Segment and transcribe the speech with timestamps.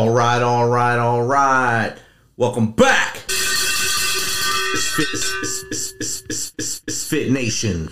[0.00, 1.94] All right, all right, all right.
[2.38, 3.16] Welcome back.
[3.16, 7.90] It's Fit, it's, it's, it's, it's, Fit Nation.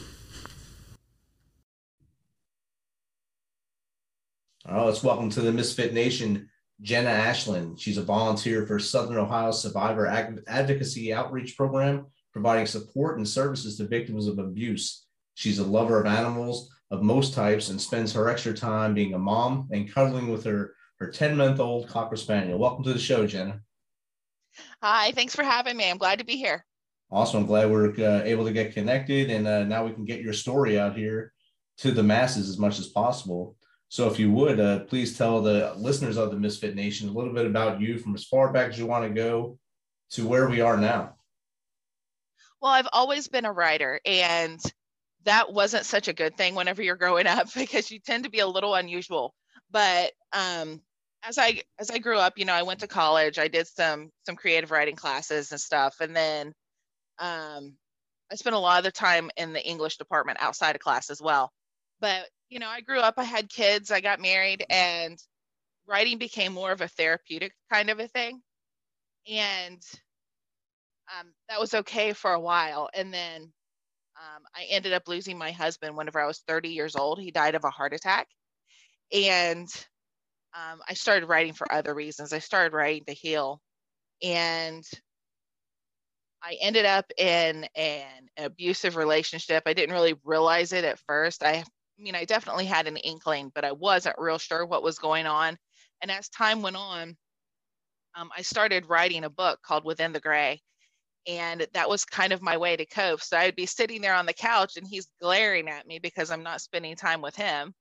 [4.66, 6.48] All right, let's welcome to the Misfit Nation
[6.80, 7.78] Jenna Ashlyn.
[7.78, 13.86] She's a volunteer for Southern Ohio Survivor Advocacy Outreach Program, providing support and services to
[13.86, 15.04] victims of abuse.
[15.34, 19.18] She's a lover of animals of most types and spends her extra time being a
[19.18, 22.58] mom and cuddling with her her 10 month old Cocker Spaniel.
[22.58, 23.60] Welcome to the show, Jenna.
[24.82, 25.88] Hi, thanks for having me.
[25.88, 26.64] I'm glad to be here.
[27.10, 27.40] Awesome.
[27.40, 30.32] I'm glad we're uh, able to get connected and uh, now we can get your
[30.32, 31.32] story out here
[31.78, 33.56] to the masses as much as possible.
[33.90, 37.32] So, if you would, uh, please tell the listeners of the Misfit Nation a little
[37.32, 39.58] bit about you from as far back as you want to go
[40.10, 41.14] to where we are now.
[42.60, 44.60] Well, I've always been a writer, and
[45.24, 48.40] that wasn't such a good thing whenever you're growing up because you tend to be
[48.40, 49.32] a little unusual.
[49.70, 50.82] But um,
[51.24, 53.38] as I as I grew up, you know, I went to college.
[53.38, 56.52] I did some some creative writing classes and stuff, and then
[57.18, 57.76] um,
[58.30, 61.20] I spent a lot of the time in the English department outside of class as
[61.20, 61.50] well.
[62.00, 63.14] But you know, I grew up.
[63.18, 63.90] I had kids.
[63.90, 65.18] I got married, and
[65.86, 68.40] writing became more of a therapeutic kind of a thing,
[69.30, 69.82] and
[71.18, 72.88] um, that was okay for a while.
[72.94, 77.20] And then um, I ended up losing my husband whenever I was 30 years old.
[77.20, 78.28] He died of a heart attack,
[79.12, 79.68] and
[80.54, 82.32] um, I started writing for other reasons.
[82.32, 83.60] I started writing to heal,
[84.22, 84.84] and
[86.42, 89.64] I ended up in an abusive relationship.
[89.66, 91.42] I didn't really realize it at first.
[91.42, 91.64] I, I
[91.98, 95.58] mean, I definitely had an inkling, but I wasn't real sure what was going on.
[96.00, 97.16] And as time went on,
[98.16, 100.60] um, I started writing a book called Within the Gray.
[101.26, 103.20] And that was kind of my way to cope.
[103.20, 106.42] So I'd be sitting there on the couch and he's glaring at me because I'm
[106.42, 107.74] not spending time with him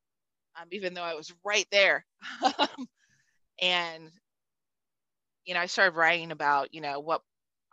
[0.59, 2.06] um, even though I was right there.
[3.62, 4.12] and,
[5.45, 7.22] you know, I started writing about, you know, what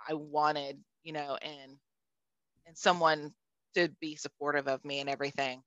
[0.06, 1.76] I wanted, you know, and,
[2.66, 3.32] and someone
[3.74, 5.62] to be supportive of me and everything.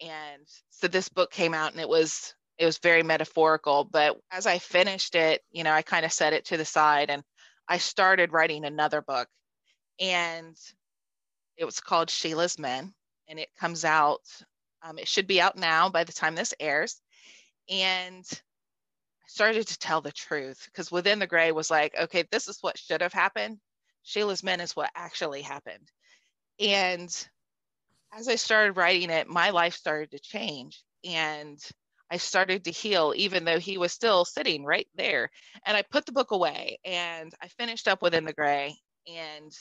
[0.00, 4.46] And so this book came out and it was, it was very metaphorical, but as
[4.46, 7.22] I finished it, you know, I kind of set it to the side and
[7.68, 9.28] I started writing another book
[10.00, 10.56] and
[11.56, 12.94] it was called Sheila's Men
[13.28, 14.22] and it comes out
[14.82, 17.00] um, it should be out now by the time this airs.
[17.68, 22.48] And I started to tell the truth because within the gray was like, okay, this
[22.48, 23.58] is what should have happened.
[24.02, 25.90] Sheila's men is what actually happened.
[26.60, 27.08] And
[28.16, 30.82] as I started writing it, my life started to change.
[31.04, 31.58] And
[32.10, 35.30] I started to heal, even though he was still sitting right there.
[35.66, 38.76] And I put the book away and I finished up within the gray.
[39.06, 39.52] And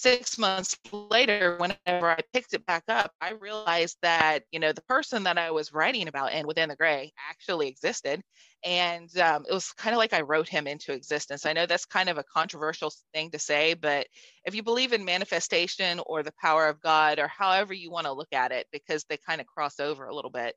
[0.00, 4.82] six months later, whenever I picked it back up, I realized that, you know, the
[4.82, 8.22] person that I was writing about in Within the Gray actually existed.
[8.64, 11.44] And um, it was kind of like I wrote him into existence.
[11.44, 14.06] I know that's kind of a controversial thing to say, but
[14.44, 18.12] if you believe in manifestation or the power of God or however you want to
[18.12, 20.54] look at it, because they kind of cross over a little bit,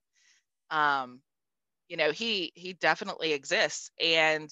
[0.69, 1.22] um,
[1.89, 3.92] you know, he he definitely exists.
[4.01, 4.50] And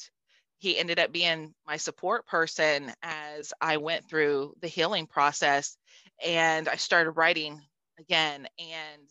[0.62, 5.76] he ended up being my support person as I went through the healing process
[6.24, 7.60] and I started writing
[8.00, 8.48] again.
[8.60, 9.10] And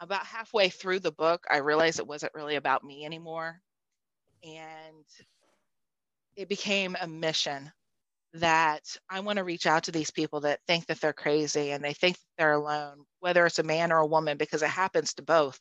[0.00, 3.60] about halfway through the book, I realized it wasn't really about me anymore.
[4.42, 5.04] And
[6.34, 7.70] it became a mission
[8.34, 11.84] that I want to reach out to these people that think that they're crazy and
[11.84, 15.22] they think they're alone, whether it's a man or a woman, because it happens to
[15.22, 15.60] both.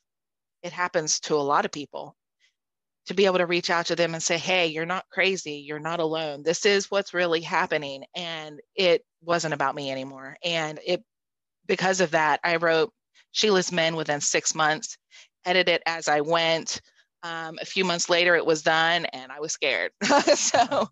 [0.64, 2.16] It happens to a lot of people.
[3.08, 5.64] To be able to reach out to them and say, hey, you're not crazy.
[5.66, 6.44] You're not alone.
[6.44, 8.04] This is what's really happening.
[8.16, 10.36] And it wasn't about me anymore.
[10.44, 11.04] And it,
[11.66, 12.92] because of that, I wrote
[13.32, 14.98] Sheila's Men within six months,
[15.46, 16.82] edited as I went.
[17.24, 19.92] Um, a few months later, it was done and I was scared.
[20.36, 20.90] so,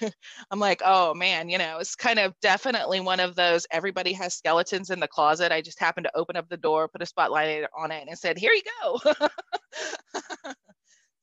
[0.50, 4.34] I'm like, oh man, you know, it's kind of definitely one of those everybody has
[4.34, 5.52] skeletons in the closet.
[5.52, 8.38] I just happened to open up the door, put a spotlight on it, and said,
[8.38, 9.00] here you go.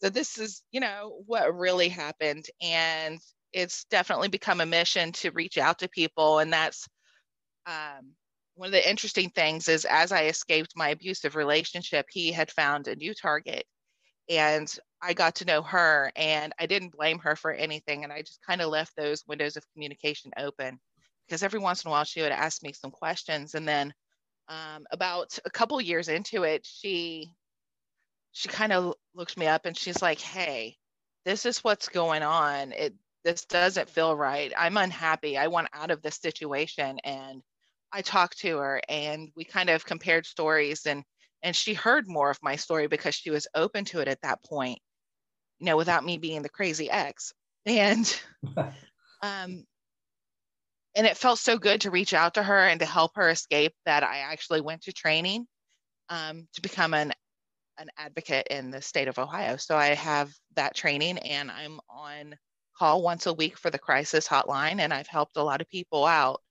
[0.03, 2.45] so this is, you know, what really happened.
[2.61, 3.19] And
[3.53, 6.39] it's definitely become a mission to reach out to people.
[6.39, 6.85] And that's
[7.65, 8.11] um,
[8.55, 12.89] one of the interesting things is as I escaped my abusive relationship, he had found
[12.89, 13.63] a new target
[14.29, 14.67] and
[15.01, 18.03] I got to know her and I didn't blame her for anything.
[18.03, 20.79] And I just kind of left those windows of communication open
[21.25, 23.55] because every once in a while she would ask me some questions.
[23.55, 23.93] And then
[24.49, 27.31] um, about a couple years into it, she
[28.33, 30.77] she kind of looked me up and she's like, "Hey,
[31.25, 32.71] this is what's going on.
[32.73, 32.93] It
[33.23, 34.51] this doesn't feel right.
[34.57, 35.37] I'm unhappy.
[35.37, 37.41] I want out of this situation." And
[37.93, 41.03] I talked to her and we kind of compared stories and
[41.43, 44.43] and she heard more of my story because she was open to it at that
[44.43, 44.79] point
[45.59, 47.33] you know without me being the crazy ex
[47.67, 48.19] and
[49.21, 49.63] um
[50.95, 53.73] and it felt so good to reach out to her and to help her escape
[53.85, 55.45] that i actually went to training
[56.09, 57.13] um, to become an
[57.77, 62.35] an advocate in the state of ohio so i have that training and i'm on
[62.77, 66.05] call once a week for the crisis hotline and i've helped a lot of people
[66.05, 66.41] out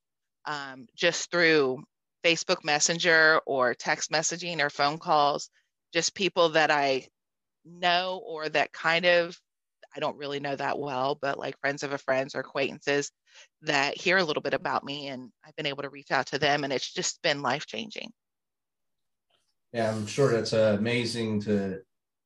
[0.45, 1.83] um, just through
[2.25, 5.51] Facebook Messenger or text messaging or phone calls,
[5.93, 7.09] just people that I
[7.65, 9.39] know or that kind of
[9.95, 13.11] I don't really know that well, but like friends of a friends or acquaintances
[13.63, 16.39] that hear a little bit about me and I've been able to reach out to
[16.39, 18.11] them and it's just been life changing.
[19.73, 21.81] Yeah, I'm sure that's uh, amazing to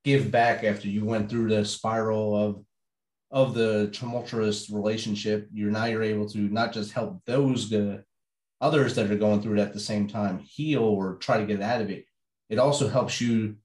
[0.05, 2.65] give back after you went through the spiral of
[3.31, 5.49] of the tumultuous relationship.
[5.53, 7.99] You're now you're able to not just help those uh,
[8.61, 11.61] others that are going through it at the same time heal or try to get
[11.61, 12.05] out of it,
[12.49, 13.57] it also helps you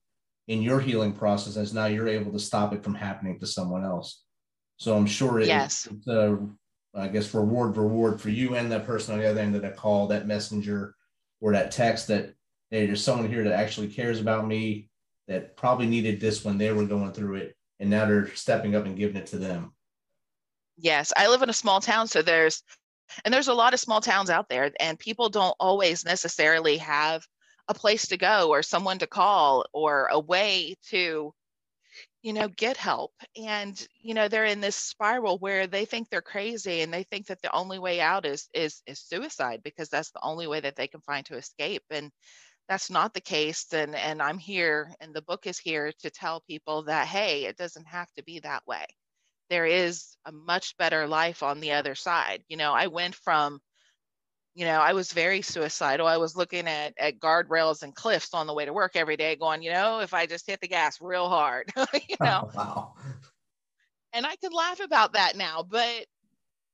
[0.47, 3.85] in your healing process as now you're able to stop it from happening to someone
[3.85, 4.23] else.
[4.77, 5.87] So I'm sure it, yes.
[5.89, 6.39] it's a,
[6.93, 9.77] I guess, reward, reward for you and that person on the other end of that
[9.77, 10.95] call, that messenger,
[11.39, 12.33] or that text that
[12.71, 14.89] there's someone here that actually cares about me
[15.27, 17.55] that probably needed this when they were going through it.
[17.79, 19.73] And now they're stepping up and giving it to them.
[20.77, 22.63] Yes, I live in a small town, so there's
[23.25, 27.25] and there's a lot of small towns out there, and people don't always necessarily have
[27.67, 31.33] a place to go or someone to call or a way to
[32.21, 36.21] you know get help and you know they're in this spiral where they think they're
[36.21, 40.11] crazy and they think that the only way out is is is suicide because that's
[40.11, 42.11] the only way that they can find to escape and
[42.71, 46.39] that's not the case and and i'm here and the book is here to tell
[46.41, 48.85] people that hey it doesn't have to be that way
[49.51, 52.41] there is a much better life on the other side.
[52.47, 53.59] You know, I went from,
[54.55, 56.07] you know, I was very suicidal.
[56.07, 59.35] I was looking at at guardrails and cliffs on the way to work every day,
[59.35, 62.49] going, you know, if I just hit the gas real hard, you know.
[62.49, 62.93] Oh, wow.
[64.13, 66.05] And I can laugh about that now, but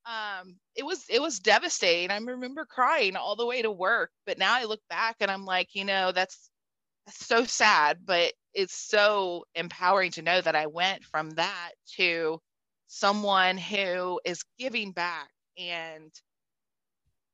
[0.08, 2.12] um it was it was devastating.
[2.12, 5.46] I remember crying all the way to work, but now I look back and I'm
[5.46, 6.50] like, you know, that's
[7.08, 12.40] that's so sad, but it's so empowering to know that I went from that to
[12.88, 16.12] someone who is giving back and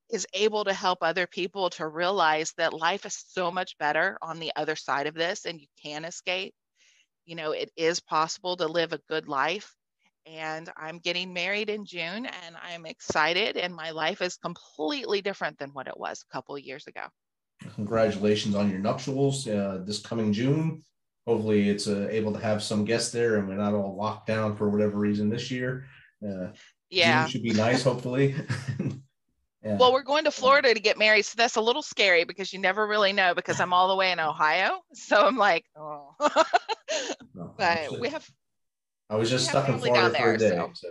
[0.09, 4.39] is able to help other people to realize that life is so much better on
[4.39, 6.53] the other side of this and you can escape.
[7.25, 9.75] You know, it is possible to live a good life.
[10.25, 15.59] And I'm getting married in June and I'm excited, and my life is completely different
[15.59, 17.05] than what it was a couple of years ago.
[17.75, 20.81] Congratulations on your nuptials uh, this coming June
[21.25, 24.55] hopefully it's uh, able to have some guests there and we're not all locked down
[24.55, 25.85] for whatever reason this year.
[26.25, 26.47] Uh,
[26.89, 28.35] yeah, June should be nice, hopefully.
[29.63, 29.77] yeah.
[29.77, 32.59] Well, we're going to Florida to get married, so that's a little scary because you
[32.59, 33.33] never really know.
[33.33, 36.13] Because I'm all the way in Ohio, so I'm like, oh.
[37.33, 38.29] no, but we have.
[39.09, 40.71] I was just stuck in Florida for a day, so.
[40.73, 40.89] so.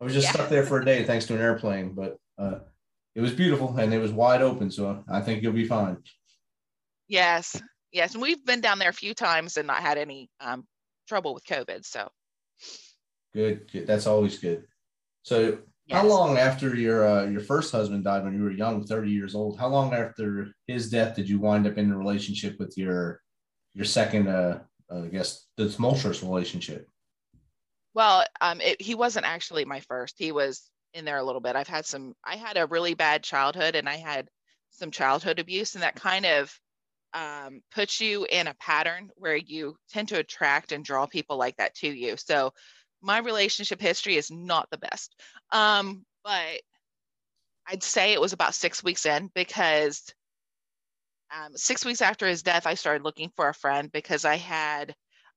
[0.00, 0.32] I was just yeah.
[0.32, 2.58] stuck there for a day thanks to an airplane, but uh,
[3.14, 5.96] it was beautiful and it was wide open, so I think you'll be fine.
[7.08, 7.60] Yes,
[7.92, 10.66] yes, and we've been down there a few times and not had any um,
[11.08, 11.86] trouble with COVID.
[11.86, 12.08] So
[13.34, 13.86] good, good.
[13.86, 14.64] That's always good.
[15.22, 16.00] So yes.
[16.00, 19.34] how long after your uh, your first husband died when you were young, thirty years
[19.34, 19.58] old?
[19.58, 23.22] How long after his death did you wind up in a relationship with your
[23.74, 24.60] your second, uh,
[24.92, 26.86] uh I guess, the tumultuous relationship?
[27.96, 30.16] Well, um, it, he wasn't actually my first.
[30.18, 31.56] He was in there a little bit.
[31.56, 34.28] I've had some, I had a really bad childhood and I had
[34.70, 36.54] some childhood abuse, and that kind of
[37.14, 41.56] um, puts you in a pattern where you tend to attract and draw people like
[41.56, 42.18] that to you.
[42.18, 42.52] So
[43.00, 45.16] my relationship history is not the best.
[45.50, 46.60] Um, but
[47.66, 50.04] I'd say it was about six weeks in because
[51.34, 54.94] um, six weeks after his death, I started looking for a friend because I had,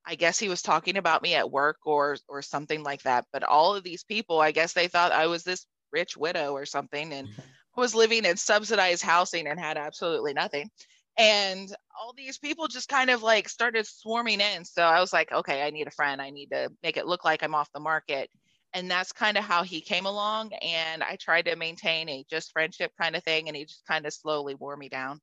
[0.10, 3.26] I guess he was talking about me at work or or something like that.
[3.32, 6.66] But all of these people, I guess they thought I was this rich widow or
[6.66, 7.30] something and
[7.78, 10.72] was living in subsidized housing and had absolutely nothing.
[11.16, 14.66] And all these people just kind of like started swarming in.
[14.66, 16.20] So I was like, okay, I need a friend.
[16.20, 18.32] I need to make it look like I'm off the market
[18.74, 22.52] and that's kind of how he came along and i tried to maintain a just
[22.52, 25.20] friendship kind of thing and he just kind of slowly wore me down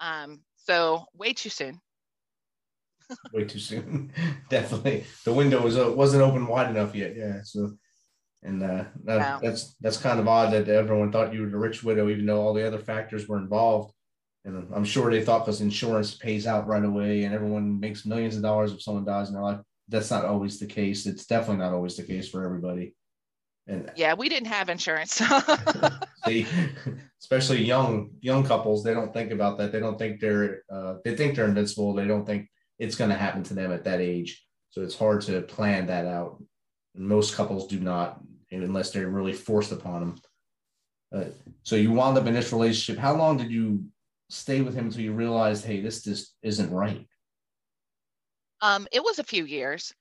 [0.00, 1.80] um, so way too soon
[3.32, 4.12] way too soon
[4.50, 7.72] definitely the window was uh, wasn't open wide enough yet yeah so
[8.44, 9.40] and uh, that, wow.
[9.42, 12.40] that's that's kind of odd that everyone thought you were the rich widow even though
[12.40, 13.92] all the other factors were involved
[14.44, 18.36] and i'm sure they thought because insurance pays out right away and everyone makes millions
[18.36, 21.06] of dollars if someone dies in their life that's not always the case.
[21.06, 22.94] It's definitely not always the case for everybody.
[23.66, 25.20] And yeah, we didn't have insurance.
[26.26, 26.46] see,
[27.20, 29.72] especially young young couples, they don't think about that.
[29.72, 31.94] They don't think they're uh, they think they're invincible.
[31.94, 32.48] They don't think
[32.78, 34.44] it's going to happen to them at that age.
[34.70, 36.42] So it's hard to plan that out.
[36.94, 38.20] Most couples do not,
[38.50, 40.20] unless they're really forced upon them.
[41.14, 41.30] Uh,
[41.62, 43.00] so you wound up in this relationship.
[43.00, 43.84] How long did you
[44.30, 47.06] stay with him until you realized, hey, this just isn't right?
[48.60, 49.92] Um, it was a few years.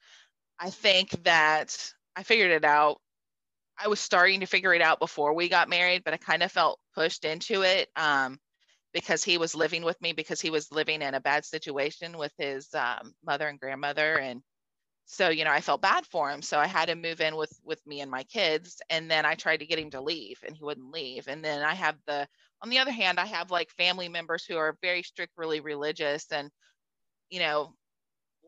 [0.60, 3.00] I think that I figured it out.
[3.80, 6.52] I was starting to figure it out before we got married, but I kind of
[6.52, 8.40] felt pushed into it um,
[8.98, 12.34] because he was living with me because he was living in a bad situation with
[12.40, 14.42] his um, mother and grandmother, and
[15.06, 16.42] so you know I felt bad for him.
[16.42, 19.36] So I had him move in with with me and my kids, and then I
[19.36, 21.28] tried to get him to leave, and he wouldn't leave.
[21.28, 22.28] And then I have the
[22.64, 26.50] on the other hand, I have like family members who are very strictly religious, and
[27.30, 27.74] you know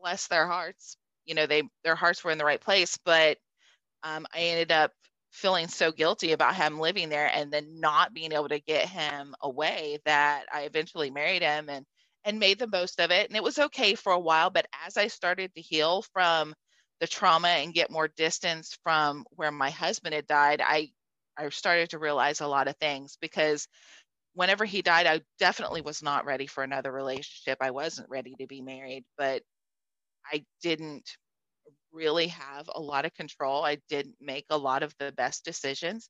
[0.00, 3.38] bless their hearts you know they their hearts were in the right place but
[4.04, 4.92] um, i ended up
[5.32, 9.34] feeling so guilty about him living there and then not being able to get him
[9.42, 11.86] away that i eventually married him and
[12.24, 13.28] and made the most of it.
[13.28, 16.54] And it was okay for a while but as i started to heal from
[17.00, 20.90] the trauma and get more distance from where my husband had died i
[21.38, 23.68] i started to realize a lot of things because
[24.34, 27.58] whenever he died i definitely was not ready for another relationship.
[27.62, 29.42] I wasn't ready to be married but
[30.32, 31.10] I didn't
[31.92, 33.64] really have a lot of control.
[33.64, 36.08] I didn't make a lot of the best decisions.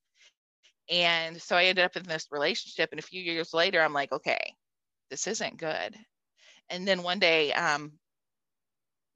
[0.91, 2.91] And so I ended up in this relationship.
[2.93, 4.55] And a few years later, I'm like, okay,
[5.11, 5.97] this isn't good.
[6.69, 7.93] And then one day, um,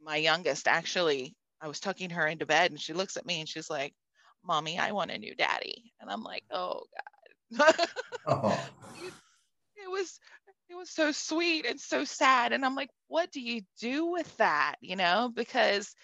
[0.03, 3.49] my youngest actually, I was tucking her into bed and she looks at me and
[3.49, 3.95] she's like,
[4.45, 5.93] Mommy, I want a new daddy.
[6.01, 6.83] And I'm like, oh
[7.53, 7.75] God.
[8.27, 8.71] oh.
[9.77, 10.19] it was
[10.69, 12.53] it was so sweet and so sad.
[12.53, 14.77] And I'm like, what do you do with that?
[14.81, 15.95] You know, because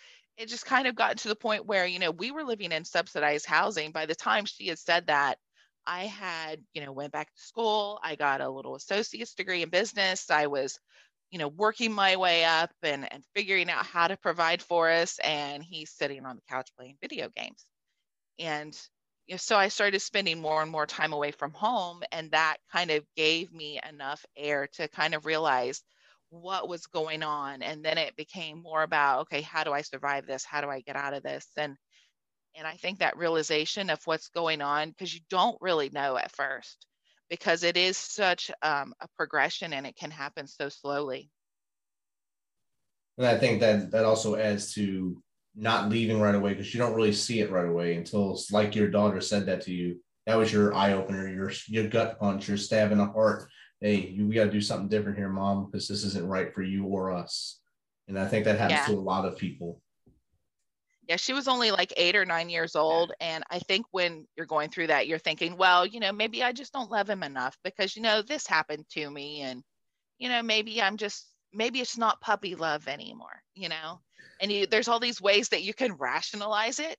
[0.40, 2.86] it just kind of got to the point where, you know, we were living in
[2.86, 3.92] subsidized housing.
[3.92, 5.36] By the time she had said that,
[5.86, 8.00] I had, you know, went back to school.
[8.02, 10.30] I got a little associate's degree in business.
[10.30, 10.78] I was,
[11.30, 15.18] you know, working my way up and, and figuring out how to provide for us.
[15.22, 17.66] And he's sitting on the couch playing video games.
[18.38, 18.74] And
[19.26, 22.02] you know, so I started spending more and more time away from home.
[22.12, 25.82] And that kind of gave me enough air to kind of realize
[26.30, 27.62] what was going on.
[27.62, 30.44] And then it became more about, okay, how do I survive this?
[30.44, 31.46] How do I get out of this?
[31.56, 31.76] And
[32.56, 36.34] and I think that realization of what's going on, because you don't really know at
[36.34, 36.84] first,
[37.28, 41.30] because it is such um, a progression and it can happen so slowly.
[43.18, 45.22] And I think that that also adds to
[45.54, 48.88] not leaving right away because you don't really see it right away until like your
[48.88, 50.00] daughter said that to you.
[50.26, 53.48] That was your eye opener, your your gut punch, your stab in the heart.
[53.80, 56.62] Hey, you, we got to do something different here, mom, because this isn't right for
[56.62, 57.60] you or us.
[58.08, 58.86] And I think that happens yeah.
[58.86, 59.80] to a lot of people.
[61.08, 63.12] Yeah, she was only like eight or nine years old.
[63.20, 66.52] And I think when you're going through that, you're thinking, well, you know, maybe I
[66.52, 69.40] just don't love him enough because, you know, this happened to me.
[69.40, 69.62] And,
[70.18, 74.00] you know, maybe I'm just, maybe it's not puppy love anymore, you know?
[74.40, 76.96] and you, there's all these ways that you can rationalize it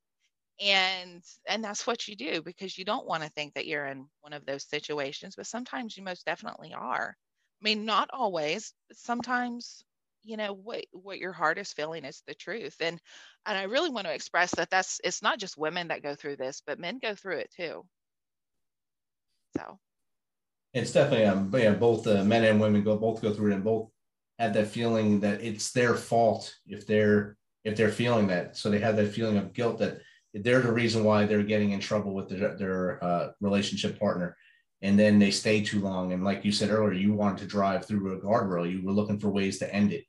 [0.62, 4.06] and and that's what you do because you don't want to think that you're in
[4.22, 7.16] one of those situations but sometimes you most definitely are.
[7.62, 9.84] I mean not always but sometimes
[10.24, 13.00] you know what what your heart is feeling is the truth and
[13.48, 16.36] and i really want to express that that's it's not just women that go through
[16.36, 17.84] this but men go through it too.
[19.58, 19.80] So.
[20.74, 23.64] It's definitely um yeah both uh, men and women go both go through it and
[23.64, 23.90] both
[24.40, 28.56] have that feeling that it's their fault if they're if they're feeling that.
[28.58, 30.02] So they have that feeling of guilt that
[30.34, 34.38] they're the reason why they're getting in trouble with their, their uh, relationship partner.
[34.82, 36.14] And then they stay too long.
[36.14, 38.72] And like you said earlier you wanted to drive through a guardrail.
[38.72, 40.06] You were looking for ways to end it.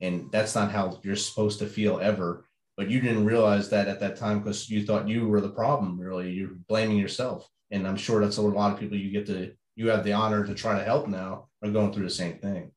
[0.00, 2.46] And that's not how you're supposed to feel ever.
[2.76, 5.98] But you didn't realize that at that time because you thought you were the problem
[5.98, 6.30] really.
[6.30, 7.48] You're blaming yourself.
[7.70, 10.46] And i'm sure that's a lot of people you get to you have the honor
[10.46, 12.70] to try to help now are going through the same thing.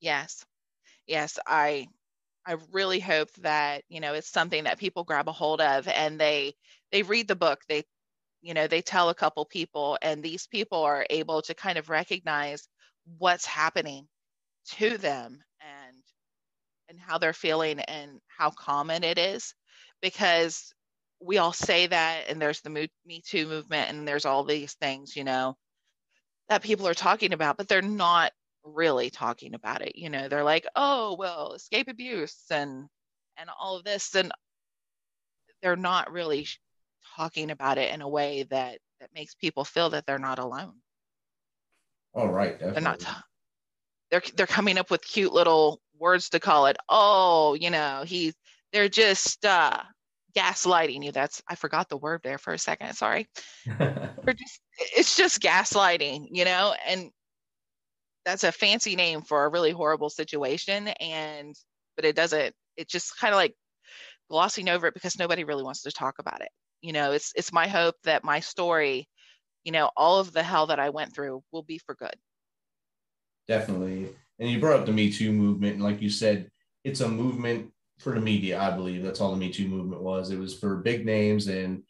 [0.00, 0.44] Yes.
[1.06, 1.86] Yes i
[2.46, 6.18] i really hope that you know it's something that people grab a hold of and
[6.20, 6.54] they
[6.92, 7.84] they read the book they
[8.42, 11.90] you know they tell a couple people and these people are able to kind of
[11.90, 12.68] recognize
[13.18, 14.06] what's happening
[14.66, 15.96] to them and
[16.88, 19.54] and how they're feeling and how common it is
[20.02, 20.72] because
[21.20, 25.16] we all say that and there's the me too movement and there's all these things
[25.16, 25.56] you know
[26.48, 28.32] that people are talking about but they're not
[28.66, 32.86] really talking about it you know they're like oh well escape abuse and
[33.38, 34.32] and all of this and
[35.62, 36.46] they're not really
[37.16, 40.74] talking about it in a way that that makes people feel that they're not alone.
[42.14, 42.72] All right definitely.
[42.72, 43.06] they're not
[44.10, 48.34] they're they're coming up with cute little words to call it oh you know he's
[48.72, 49.78] they're just uh
[50.36, 51.12] gaslighting you.
[51.12, 53.28] That's i forgot the word there for a second sorry.
[54.26, 54.60] Just,
[54.96, 57.10] it's just gaslighting you know and
[58.26, 61.54] that's a fancy name for a really horrible situation and
[61.94, 63.54] but it doesn't it's just kind of like
[64.28, 66.48] glossing over it because nobody really wants to talk about it.
[66.82, 69.08] You know it's it's my hope that my story
[69.64, 72.14] you know all of the hell that i went through will be for good.
[73.48, 74.08] Definitely.
[74.40, 76.50] And you brought up the me too movement and like you said
[76.84, 79.04] it's a movement for the media i believe.
[79.04, 80.30] That's all the me too movement was.
[80.30, 81.82] It was for big names and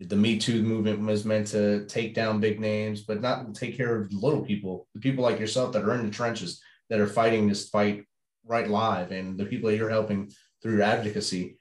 [0.00, 3.96] the me too movement was meant to take down big names but not take care
[3.96, 7.46] of little people the people like yourself that are in the trenches that are fighting
[7.46, 8.04] this fight
[8.44, 10.30] right live and the people that you're helping
[10.62, 11.56] through your advocacy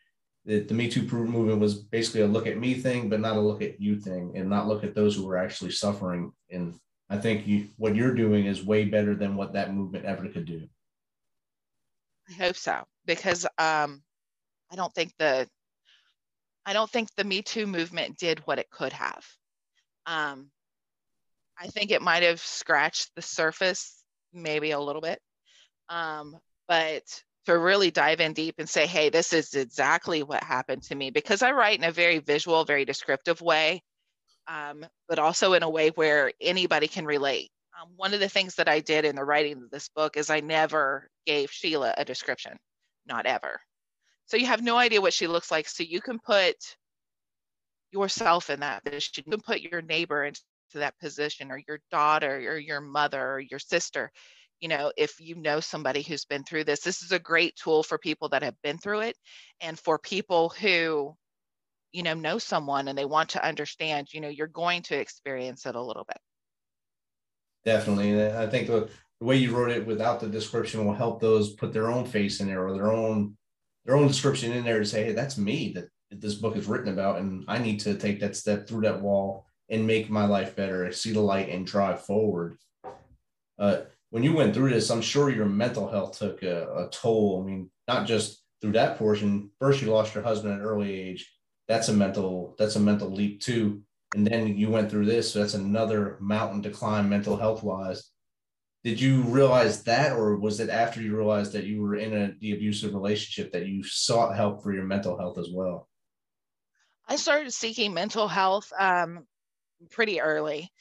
[0.45, 3.41] the, the Me Too movement was basically a look at me thing, but not a
[3.41, 6.31] look at you thing, and not look at those who were actually suffering.
[6.49, 10.27] And I think you, what you're doing is way better than what that movement ever
[10.27, 10.67] could do.
[12.29, 14.01] I hope so, because um,
[14.71, 15.47] I don't think the
[16.65, 19.25] I don't think the Me Too movement did what it could have.
[20.05, 20.49] Um,
[21.59, 25.19] I think it might have scratched the surface, maybe a little bit,
[25.89, 27.03] um, but
[27.45, 31.09] to really dive in deep and say, hey, this is exactly what happened to me.
[31.09, 33.81] Because I write in a very visual, very descriptive way,
[34.47, 37.49] um, but also in a way where anybody can relate.
[37.79, 40.29] Um, one of the things that I did in the writing of this book is
[40.29, 42.57] I never gave Sheila a description,
[43.07, 43.59] not ever.
[44.31, 45.67] So you have no idea what she looks like.
[45.67, 46.55] So you can put
[47.91, 49.25] yourself in that position.
[49.27, 50.39] You can put your neighbor into
[50.75, 54.09] that position, or your daughter, or your mother, or your sister
[54.61, 57.81] you know if you know somebody who's been through this this is a great tool
[57.81, 59.17] for people that have been through it
[59.59, 61.15] and for people who
[61.91, 65.65] you know know someone and they want to understand you know you're going to experience
[65.65, 66.19] it a little bit
[67.65, 68.87] definitely i think the,
[69.19, 72.39] the way you wrote it without the description will help those put their own face
[72.39, 73.35] in there or their own
[73.85, 76.91] their own description in there to say hey that's me that this book is written
[76.91, 80.55] about and i need to take that step through that wall and make my life
[80.55, 82.57] better see the light and drive forward
[83.57, 87.41] uh, when you went through this, I'm sure your mental health took a, a, toll.
[87.41, 89.49] I mean, not just through that portion.
[89.59, 91.31] First, you lost your husband at an early age.
[91.67, 93.81] That's a mental that's a mental leap too.
[94.13, 98.10] And then you went through this, so that's another mountain to climb mental health wise.
[98.83, 102.33] Did you realize that, or was it after you realized that you were in a,
[102.39, 105.87] the abusive relationship that you sought help for your mental health as well?
[107.07, 109.27] I started seeking mental health um,
[109.91, 110.71] pretty early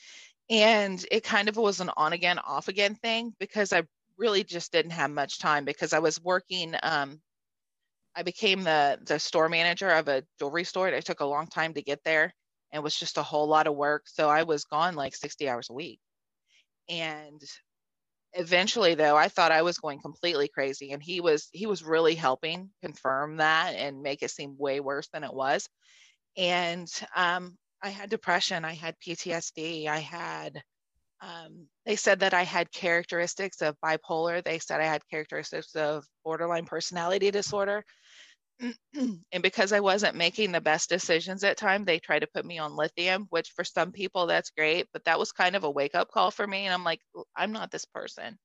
[0.50, 3.82] and it kind of was an on again off again thing because i
[4.18, 7.20] really just didn't have much time because i was working um,
[8.14, 10.88] i became the the store manager of a jewelry store.
[10.88, 12.34] And it took a long time to get there
[12.72, 14.04] and was just a whole lot of work.
[14.06, 16.00] So i was gone like 60 hours a week.
[16.88, 17.40] And
[18.34, 22.14] eventually though i thought i was going completely crazy and he was he was really
[22.14, 25.68] helping confirm that and make it seem way worse than it was
[26.36, 30.62] and um, I had depression, I had PTSD, I had
[31.22, 34.42] um, they said that I had characteristics of bipolar.
[34.42, 37.84] They said I had characteristics of borderline personality disorder.
[38.94, 42.58] and because I wasn't making the best decisions at time, they tried to put me
[42.58, 45.94] on lithium, which for some people that's great, but that was kind of a wake
[45.94, 46.66] up call for me.
[46.66, 47.00] And I'm like,
[47.36, 48.38] I'm not this person.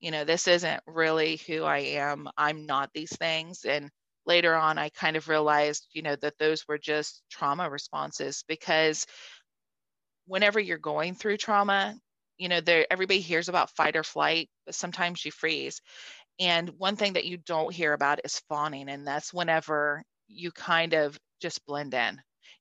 [0.00, 2.28] You know, this isn't really who I am.
[2.36, 3.64] I'm not these things.
[3.64, 3.90] And
[4.26, 9.06] later on i kind of realized you know that those were just trauma responses because
[10.26, 11.94] whenever you're going through trauma
[12.38, 15.80] you know there everybody hears about fight or flight but sometimes you freeze
[16.40, 20.94] and one thing that you don't hear about is fawning and that's whenever you kind
[20.94, 22.20] of just blend in.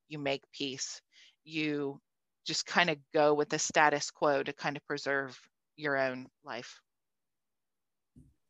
[0.09, 1.01] You make peace.
[1.45, 1.99] You
[2.45, 5.39] just kind of go with the status quo to kind of preserve
[5.77, 6.79] your own life.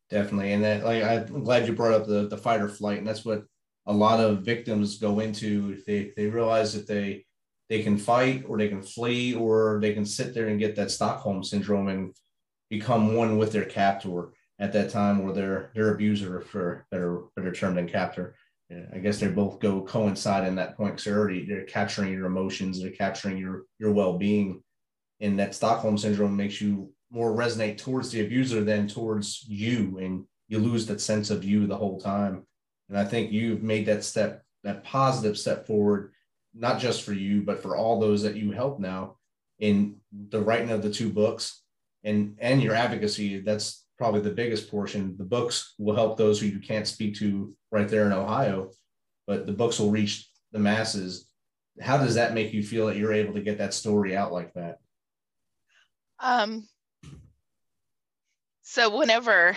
[0.10, 3.08] Definitely and that like i'm glad you brought up the the fight or flight and
[3.08, 3.44] that's what
[3.86, 5.76] a lot of victims go into.
[5.78, 7.26] If they they realize that they
[7.70, 10.90] they can fight or they can flee or they can sit there and get that
[10.90, 12.16] stockholm syndrome and
[12.70, 14.30] become one with their captor
[14.60, 18.36] at that time or their their abuser for better better term than captor
[18.94, 21.00] I guess they both go coincide in that point.
[21.00, 24.62] So already they're capturing your emotions, they're capturing your your well-being.
[25.20, 29.98] And that Stockholm syndrome makes you more resonate towards the abuser than towards you.
[30.00, 32.46] And you lose that sense of you the whole time.
[32.90, 36.14] And I think you've made that step, that positive step forward,
[36.54, 39.18] not just for you, but for all those that you help now
[39.58, 39.98] in
[40.30, 41.64] the writing of the two books
[42.04, 43.40] and and your advocacy.
[43.40, 45.16] That's probably the biggest portion.
[45.18, 48.72] The books will help those who you can't speak to right there in Ohio,
[49.28, 51.28] but the books will reach the masses.
[51.82, 54.54] How does that make you feel that you're able to get that story out like
[54.54, 54.78] that?
[56.20, 56.68] Um,
[58.62, 59.56] so whenever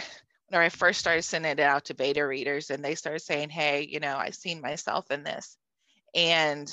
[0.48, 3.86] whenever I first started sending it out to beta readers and they started saying, Hey,
[3.88, 5.56] you know, I've seen myself in this.
[6.14, 6.68] And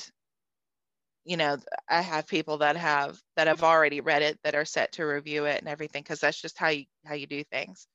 [1.30, 1.58] you know
[1.90, 5.46] i have people that have that have already read it that are set to review
[5.46, 7.88] it and everything because that's just how you how you do things.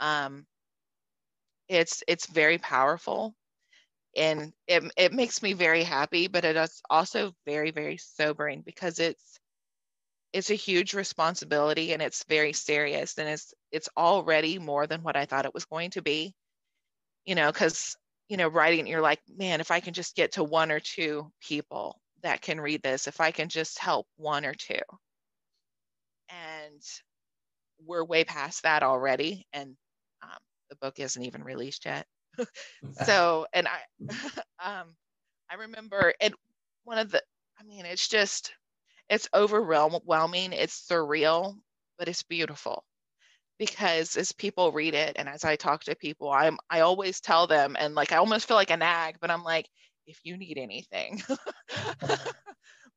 [0.00, 0.46] Um
[1.68, 3.34] it's it's very powerful
[4.16, 9.00] and it, it makes me very happy but it is also very very sobering because
[9.00, 9.40] it's
[10.32, 15.16] it's a huge responsibility and it's very serious and it's it's already more than what
[15.16, 16.34] i thought it was going to be.
[17.26, 17.96] You know because
[18.28, 21.32] you know writing you're like man if i can just get to one or two
[21.42, 24.78] people that can read this if I can just help one or two.
[26.28, 26.82] And
[27.84, 29.46] we're way past that already.
[29.52, 29.76] And
[30.22, 30.38] um,
[30.70, 32.06] the book isn't even released yet.
[33.04, 33.80] so, and I,
[34.80, 34.94] um,
[35.50, 36.32] I remember it,
[36.84, 37.22] one of the,
[37.60, 38.52] I mean, it's just,
[39.08, 40.52] it's overwhelming.
[40.52, 41.56] It's surreal,
[41.98, 42.84] but it's beautiful
[43.58, 47.46] because as people read it and as I talk to people, I'm, I always tell
[47.46, 49.68] them, and like, I almost feel like a nag, but I'm like,
[50.06, 51.22] if you need anything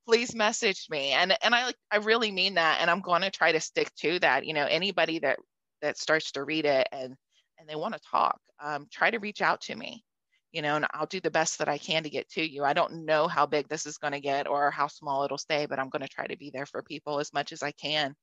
[0.05, 1.11] please message me.
[1.11, 4.19] And and i i really mean that and i'm going to try to stick to
[4.19, 4.45] that.
[4.45, 5.37] You know anybody that
[5.81, 7.15] that starts to read it and
[7.59, 10.03] and they want to talk um, try to reach out to me
[10.51, 12.63] you know and i'll do the best that i can to get to you.
[12.63, 15.65] I don't know how big this is going to get or how small it'll stay
[15.65, 18.15] but i'm going to try to be there for people as much as i can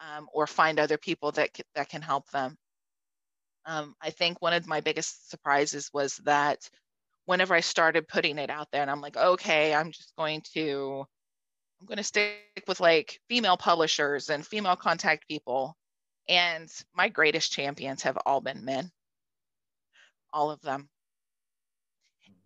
[0.00, 2.56] um, or find other people that that can help them.
[3.66, 6.68] Um, i think one of my biggest surprises was that
[7.26, 11.04] whenever I started putting it out there and I'm like, okay, I'm just going to,
[11.80, 15.76] I'm going to stick with like female publishers and female contact people.
[16.28, 18.90] And my greatest champions have all been men,
[20.32, 20.88] all of them.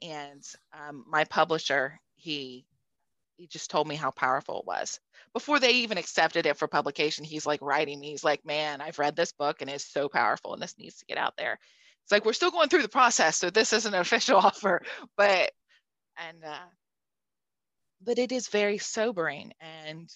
[0.02, 2.66] And um, my publisher, he,
[3.36, 4.98] he just told me how powerful it was.
[5.34, 8.10] Before they even accepted it for publication, he's like writing me.
[8.10, 11.06] He's like, man, I've read this book and it's so powerful and this needs to
[11.06, 11.58] get out there
[12.10, 14.82] it's like we're still going through the process so this isn't an official offer
[15.16, 15.52] but
[16.18, 16.66] and uh
[18.02, 20.10] but it is very sobering and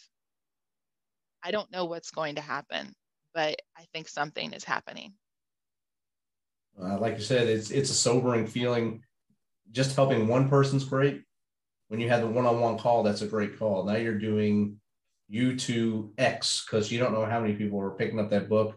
[1.45, 2.93] i don't know what's going to happen
[3.33, 5.13] but i think something is happening.
[6.81, 9.01] Uh, like you said it's it's a sobering feeling.
[9.71, 11.23] Just helping one person's great
[11.89, 13.85] when you have the one-on-one call that's a great call.
[13.85, 14.81] Now you're doing
[15.29, 18.77] you to x because you don't know how many people are picking up that book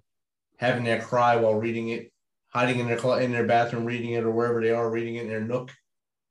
[0.57, 2.11] having that cry while reading it
[2.49, 5.29] hiding in their in their bathroom reading it or wherever they are reading it in
[5.29, 5.71] their nook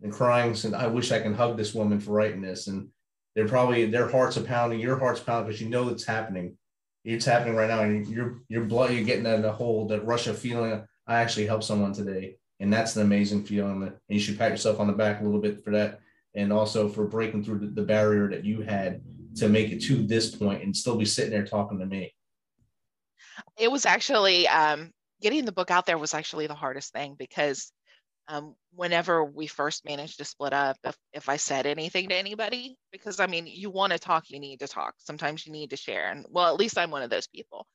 [0.02, 2.66] and crying saying i wish i can hug this woman for writing this.
[2.66, 2.88] And
[3.34, 6.56] they're probably their hearts are pounding your heart's pounding because you know it's happening.
[7.04, 10.38] It's happening right now and your your blood you're getting that whole that rush of
[10.38, 12.36] feeling i actually helped someone today.
[12.58, 15.40] And that's an amazing feeling and you should pat yourself on the back a little
[15.40, 16.00] bit for that
[16.34, 19.02] and also for breaking through the, the barrier that you had
[19.36, 22.14] to make it to this point and still be sitting there talking to me.
[23.58, 27.72] It was actually um, getting the book out there was actually the hardest thing because
[28.28, 32.76] um, whenever we first managed to split up, if, if I said anything to anybody,
[32.90, 34.94] because I mean, you want to talk, you need to talk.
[34.98, 36.10] Sometimes you need to share.
[36.10, 37.66] And well, at least I'm one of those people.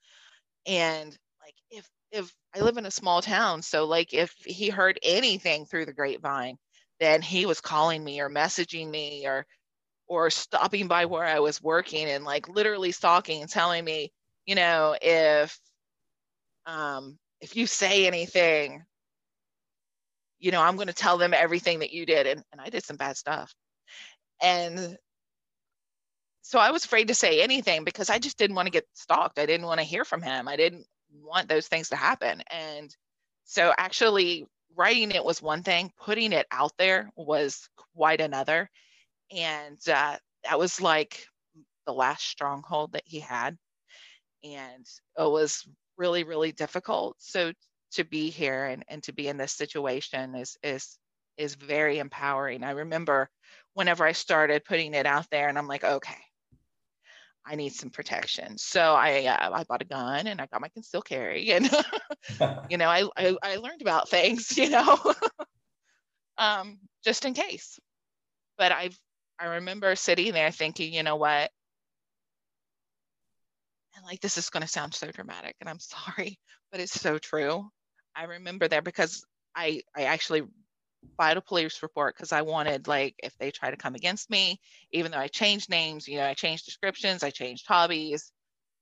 [0.65, 4.99] And like, if, if I live in a small town, so like if he heard
[5.03, 6.57] anything through the grapevine,
[6.99, 9.45] then he was calling me or messaging me or,
[10.07, 14.11] or stopping by where I was working and like literally stalking and telling me,
[14.45, 15.57] you know, if
[16.65, 18.83] um, if you say anything,
[20.39, 22.27] you know, I'm going to tell them everything that you did.
[22.27, 23.53] And, and I did some bad stuff.
[24.41, 24.97] And
[26.41, 29.39] so I was afraid to say anything because I just didn't want to get stalked.
[29.39, 30.47] I didn't want to hear from him.
[30.47, 32.41] I didn't want those things to happen.
[32.49, 32.95] And
[33.43, 38.69] so actually writing it was one thing, putting it out there was quite another.
[39.35, 41.25] And uh, that was like
[41.85, 43.57] the last stronghold that he had.
[44.43, 44.85] And
[45.17, 45.67] it was
[46.01, 47.15] really, really difficult.
[47.19, 47.53] So
[47.91, 50.97] to be here and, and to be in this situation is is
[51.37, 52.63] is very empowering.
[52.63, 53.29] I remember
[53.75, 56.21] whenever I started putting it out there and I'm like, okay,
[57.45, 58.57] I need some protection.
[58.57, 61.69] So I uh, I bought a gun and I got my concealed carry and
[62.71, 64.97] you know I, I, I learned about things you know
[66.39, 67.79] um, just in case.
[68.57, 68.89] But I
[69.39, 71.51] I remember sitting there thinking, you know what?
[73.95, 76.39] And like this is going to sound so dramatic, and I'm sorry,
[76.71, 77.69] but it's so true.
[78.15, 79.23] I remember that because
[79.55, 80.43] I I actually
[81.17, 84.59] filed a police report because I wanted like if they try to come against me,
[84.91, 88.31] even though I changed names, you know, I changed descriptions, I changed hobbies,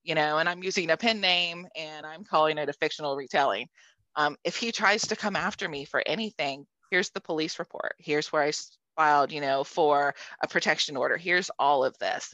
[0.03, 3.67] you know, and I'm using a pen name and I'm calling it a fictional retelling.
[4.15, 7.93] Um, if he tries to come after me for anything, here's the police report.
[7.99, 8.51] Here's where I
[8.95, 11.17] filed, you know, for a protection order.
[11.17, 12.33] Here's all of this.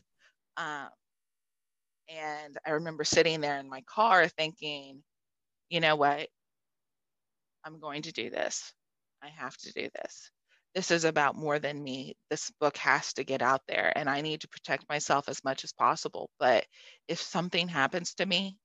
[0.58, 0.88] Um,
[2.10, 5.04] and I remember sitting there in my car thinking,
[5.70, 6.28] you know what?
[7.64, 8.74] I'm going to do this.
[9.24, 10.32] I have to do this.
[10.76, 12.16] This is about more than me.
[12.30, 15.64] This book has to get out there, and I need to protect myself as much
[15.64, 16.30] as possible.
[16.40, 16.66] But
[17.08, 18.58] if something happens to me,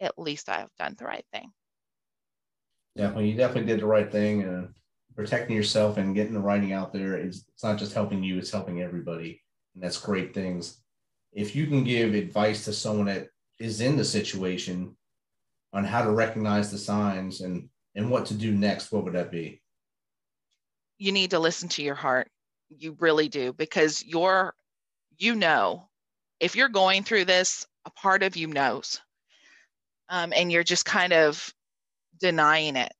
[0.00, 1.50] at least I have done the right thing.
[2.96, 4.42] Definitely, you definitely did the right thing.
[4.42, 4.74] And
[5.16, 8.50] protecting yourself and getting the writing out there is it's not just helping you; it's
[8.50, 9.42] helping everybody,
[9.74, 10.82] and that's great things.
[11.32, 14.96] If you can give advice to someone that is in the situation
[15.72, 19.30] on how to recognize the signs and and what to do next, what would that
[19.30, 19.60] be?
[20.98, 22.28] You need to listen to your heart.
[22.68, 24.54] You really do, because you're,
[25.18, 25.88] you know,
[26.38, 29.00] if you're going through this, a part of you knows.
[30.08, 31.52] Um, and you're just kind of
[32.20, 32.92] denying it.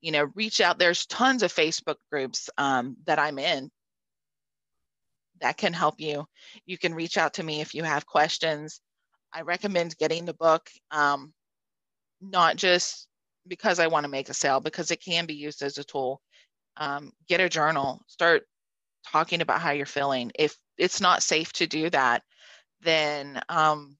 [0.00, 0.78] You know, reach out.
[0.78, 3.70] There's tons of Facebook groups um, that I'm in
[5.40, 6.24] that can help you.
[6.66, 8.80] You can reach out to me if you have questions.
[9.32, 11.32] I recommend getting the book, um,
[12.20, 13.08] not just
[13.46, 16.20] because I want to make a sale, because it can be used as a tool.
[16.76, 18.44] Um, get a journal, start
[19.12, 20.32] talking about how you're feeling.
[20.38, 22.22] If it's not safe to do that,
[22.82, 23.96] then um,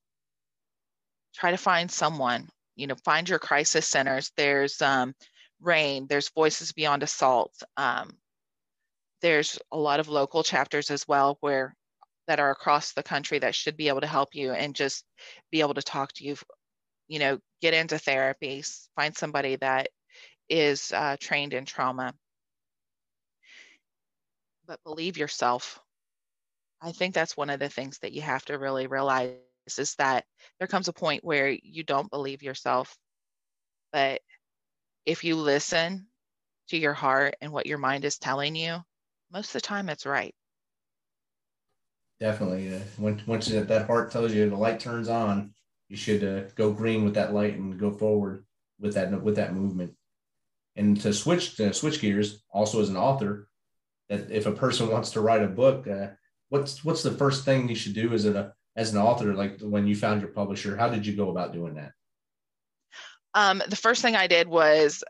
[1.34, 4.32] try to find someone, you know, find your crisis centers.
[4.36, 5.14] There's um,
[5.60, 7.52] RAINN, there's Voices Beyond Assault.
[7.76, 8.16] Um,
[9.24, 11.74] there's a lot of local chapters as well where
[12.28, 15.04] that are across the country that should be able to help you and just
[15.50, 16.36] be able to talk to you
[17.08, 18.62] you know, get into therapy,
[18.96, 19.88] find somebody that
[20.48, 22.14] is uh, trained in trauma.
[24.66, 25.80] But believe yourself.
[26.80, 29.36] I think that's one of the things that you have to really realize
[29.78, 30.24] is that
[30.58, 32.96] there comes a point where you don't believe yourself.
[33.92, 34.22] But
[35.06, 36.06] if you listen
[36.68, 38.82] to your heart and what your mind is telling you,
[39.34, 40.34] most of the time it's right.
[42.20, 42.72] Definitely.
[42.72, 42.78] Uh,
[43.26, 45.52] once, that heart tells you the light turns on,
[45.88, 48.44] you should uh, go green with that light and go forward
[48.80, 49.92] with that with that movement.
[50.76, 53.48] And to switch to switch gears, also as an author,
[54.08, 56.08] that if a person wants to write a book, uh,
[56.48, 59.34] what's what's the first thing you should do as a as an author?
[59.34, 61.92] Like when you found your publisher, how did you go about doing that?
[63.34, 65.02] Um, the first thing I did was,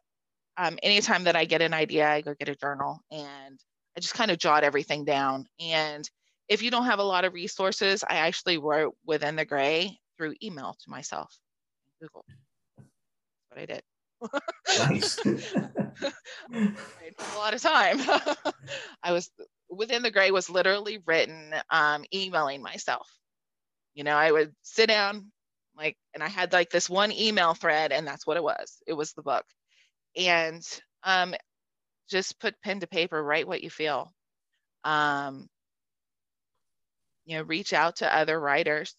[0.57, 3.61] um, anytime that I get an idea, I go get a journal and
[3.97, 5.47] I just kind of jot everything down.
[5.61, 6.09] And
[6.49, 10.35] if you don't have a lot of resources, I actually wrote within the gray through
[10.43, 11.37] email to myself.
[12.01, 12.25] Google.
[12.77, 12.89] That's
[13.51, 13.83] what I did.
[14.79, 15.19] Nice.
[17.35, 18.01] a lot of time.
[19.03, 19.31] I was
[19.71, 23.09] within the gray was literally written um, emailing myself.
[23.95, 25.31] You know, I would sit down
[25.77, 28.83] like, and I had like this one email thread, and that's what it was.
[28.87, 29.45] It was the book,
[30.17, 30.63] and
[31.03, 31.35] um,
[32.09, 34.13] just put pen to paper, write what you feel.
[34.85, 35.49] Um,
[37.25, 38.95] you know, reach out to other writers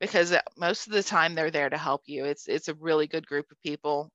[0.00, 2.24] because uh, most of the time they're there to help you.
[2.24, 4.10] It's it's a really good group of people.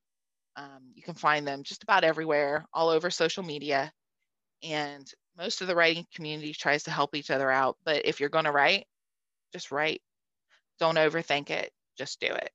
[0.56, 3.92] Um, you can find them just about everywhere, all over social media,
[4.64, 7.78] and most of the writing community tries to help each other out.
[7.86, 8.86] But if you're going to write,
[9.54, 10.02] just write.
[10.80, 11.72] Don't overthink it.
[11.98, 12.52] Just do it.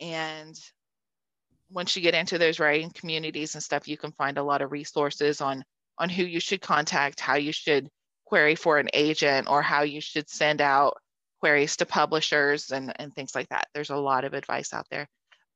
[0.00, 0.58] And
[1.70, 4.72] once you get into those writing communities and stuff, you can find a lot of
[4.72, 5.64] resources on
[5.98, 7.88] on who you should contact, how you should
[8.24, 10.96] query for an agent, or how you should send out
[11.40, 13.66] queries to publishers and, and things like that.
[13.74, 15.06] There's a lot of advice out there.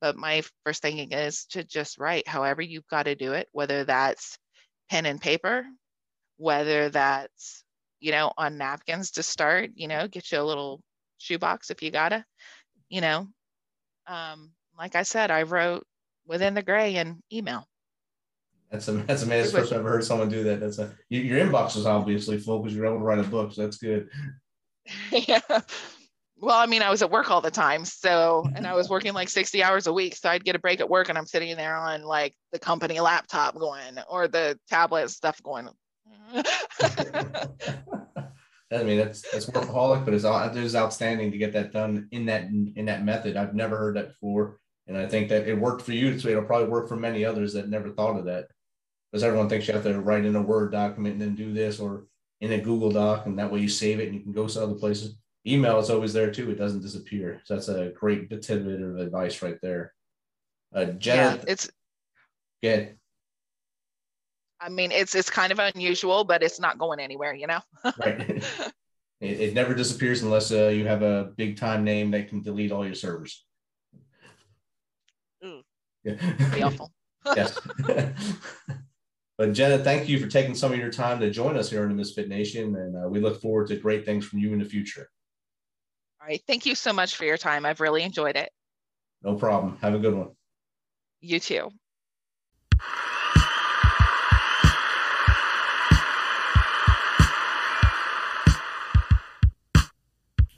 [0.00, 3.84] But my first thing is to just write however you've got to do it, whether
[3.84, 4.36] that's
[4.90, 5.64] pen and paper,
[6.36, 7.64] whether that's,
[8.00, 10.82] you know, on napkins to start, you know, get you a little
[11.18, 12.24] shoebox if you gotta,
[12.88, 13.28] you know.
[14.06, 15.86] Um, like I said, I wrote
[16.26, 17.66] within the gray and email.
[18.70, 19.52] That's a that's amazing.
[19.52, 20.60] First I've ever heard someone do that.
[20.60, 23.52] That's a your inbox is obviously full because you're able to write a book.
[23.52, 24.08] So that's good.
[25.12, 25.40] yeah.
[26.36, 27.84] Well, I mean, I was at work all the time.
[27.84, 30.16] So, and I was working like 60 hours a week.
[30.16, 33.00] So I'd get a break at work and I'm sitting there on like the company
[33.00, 35.68] laptop going or the tablet stuff going.
[38.72, 42.26] I mean, that's that's workaholic, but it's it is outstanding to get that done in
[42.26, 43.36] that in that method.
[43.36, 46.18] I've never heard that before, and I think that it worked for you.
[46.18, 48.48] So it'll probably work for many others that never thought of that,
[49.10, 51.80] because everyone thinks you have to write in a Word document and then do this,
[51.80, 52.06] or
[52.40, 54.62] in a Google Doc, and that way you save it and you can go to
[54.62, 55.16] other places.
[55.46, 57.40] Email is always there too; it doesn't disappear.
[57.44, 59.92] So that's a great tidbit of advice right there.
[60.74, 61.70] Uh, Jenna, yeah, it's
[62.62, 62.96] good.
[64.60, 67.60] I mean, it's it's kind of unusual, but it's not going anywhere, you know.
[67.98, 68.42] right.
[69.20, 72.72] It, it, never disappears unless uh, you have a big time name that can delete
[72.72, 73.44] all your servers.
[76.04, 76.14] Yeah.
[76.54, 76.92] Be awful.
[77.34, 77.58] yes.
[79.38, 81.88] but Jenna, thank you for taking some of your time to join us here in
[81.88, 84.64] the Misfit Nation, and uh, we look forward to great things from you in the
[84.64, 85.08] future.
[86.20, 86.42] All right.
[86.46, 87.66] Thank you so much for your time.
[87.66, 88.50] I've really enjoyed it.
[89.22, 89.78] No problem.
[89.80, 90.30] Have a good one.
[91.20, 91.70] You too.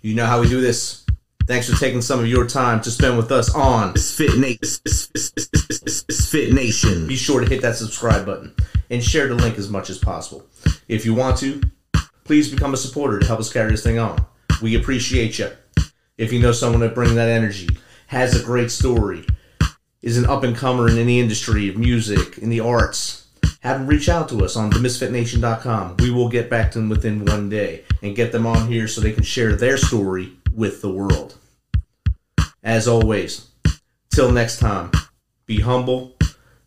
[0.02, 1.05] You know how we do this.
[1.46, 4.80] Thanks for taking some of your time to spend with us on Fit Nation.
[6.28, 7.06] Fit Nation.
[7.06, 8.52] Be sure to hit that subscribe button
[8.90, 10.44] and share the link as much as possible.
[10.88, 11.62] If you want to,
[12.24, 14.26] please become a supporter to help us carry this thing on.
[14.60, 15.52] We appreciate you.
[16.18, 17.68] If you know someone that brings that energy,
[18.08, 19.24] has a great story,
[20.02, 23.28] is an up and comer in any industry of music, in the arts,
[23.60, 25.98] have them reach out to us on themisfitnation.com.
[25.98, 29.00] We will get back to them within one day and get them on here so
[29.00, 31.36] they can share their story with the world.
[32.64, 33.48] As always,
[34.10, 34.90] till next time,
[35.44, 36.16] be humble,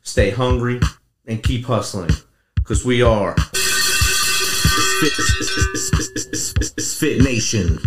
[0.03, 0.79] stay hungry,
[1.25, 2.11] and keep hustling
[2.55, 3.35] because we are
[6.99, 7.79] Fit Nation.